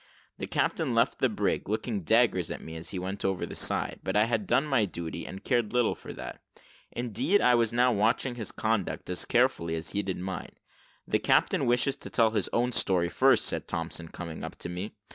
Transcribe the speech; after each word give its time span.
The 0.39 0.47
captain 0.47 0.95
left 0.95 1.19
the 1.19 1.29
brig, 1.29 1.69
looking 1.69 2.01
daggers 2.01 2.49
at 2.49 2.63
me 2.63 2.75
as 2.75 2.89
he 2.89 2.97
went 2.97 3.23
over 3.23 3.45
the 3.45 3.55
side; 3.55 3.99
but 4.01 4.15
I 4.15 4.23
had 4.25 4.47
done 4.47 4.65
my 4.65 4.85
duty, 4.85 5.27
and 5.27 5.43
cared 5.43 5.73
little 5.73 5.93
for 5.93 6.11
that; 6.13 6.41
indeed, 6.91 7.39
I 7.39 7.53
was 7.53 7.71
now 7.71 7.91
watching 7.93 8.33
his 8.33 8.51
conduct, 8.51 9.11
as 9.11 9.25
carefully 9.25 9.75
as 9.75 9.89
he 9.91 10.01
did 10.01 10.17
mine. 10.17 10.55
"The 11.07 11.19
captain 11.19 11.67
wishes 11.67 11.97
to 11.97 12.09
tell 12.09 12.31
his 12.31 12.49
own 12.51 12.71
story 12.71 13.09
first," 13.09 13.45
said 13.45 13.67
Thompson, 13.67 14.07
coming 14.07 14.43
up 14.43 14.55
to 14.55 14.69
me. 14.69 14.95